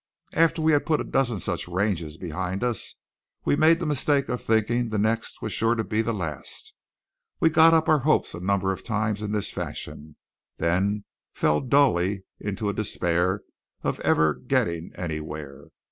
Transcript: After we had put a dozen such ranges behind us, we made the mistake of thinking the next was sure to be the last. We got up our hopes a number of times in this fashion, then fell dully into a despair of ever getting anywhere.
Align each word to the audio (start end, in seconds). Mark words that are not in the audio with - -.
After 0.33 0.63
we 0.63 0.71
had 0.71 0.87
put 0.87 0.99
a 0.99 1.03
dozen 1.03 1.39
such 1.39 1.67
ranges 1.67 2.17
behind 2.17 2.63
us, 2.63 2.95
we 3.45 3.55
made 3.55 3.79
the 3.79 3.85
mistake 3.85 4.29
of 4.29 4.41
thinking 4.41 4.89
the 4.89 4.97
next 4.97 5.43
was 5.43 5.53
sure 5.53 5.75
to 5.75 5.83
be 5.83 6.01
the 6.01 6.11
last. 6.11 6.73
We 7.39 7.51
got 7.51 7.75
up 7.75 7.87
our 7.87 7.99
hopes 7.99 8.33
a 8.33 8.39
number 8.39 8.71
of 8.73 8.81
times 8.81 9.21
in 9.21 9.31
this 9.31 9.51
fashion, 9.51 10.15
then 10.57 11.05
fell 11.35 11.61
dully 11.61 12.23
into 12.39 12.67
a 12.67 12.73
despair 12.73 13.43
of 13.83 13.99
ever 13.99 14.33
getting 14.33 14.91
anywhere. 14.95 15.67